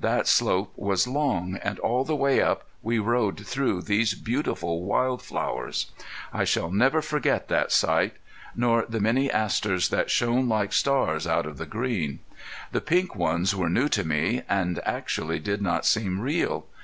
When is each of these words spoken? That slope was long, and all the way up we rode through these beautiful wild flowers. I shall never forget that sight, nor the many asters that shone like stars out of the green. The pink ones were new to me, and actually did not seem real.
That 0.00 0.26
slope 0.26 0.72
was 0.74 1.06
long, 1.06 1.56
and 1.62 1.78
all 1.78 2.02
the 2.02 2.16
way 2.16 2.42
up 2.42 2.66
we 2.82 2.98
rode 2.98 3.46
through 3.46 3.82
these 3.82 4.14
beautiful 4.14 4.82
wild 4.82 5.22
flowers. 5.22 5.92
I 6.32 6.42
shall 6.42 6.72
never 6.72 7.00
forget 7.00 7.46
that 7.46 7.70
sight, 7.70 8.14
nor 8.56 8.84
the 8.88 8.98
many 8.98 9.30
asters 9.30 9.90
that 9.90 10.10
shone 10.10 10.48
like 10.48 10.72
stars 10.72 11.28
out 11.28 11.46
of 11.46 11.58
the 11.58 11.64
green. 11.64 12.18
The 12.72 12.80
pink 12.80 13.14
ones 13.14 13.54
were 13.54 13.70
new 13.70 13.88
to 13.90 14.02
me, 14.02 14.42
and 14.48 14.80
actually 14.84 15.38
did 15.38 15.62
not 15.62 15.86
seem 15.86 16.18
real. 16.20 16.66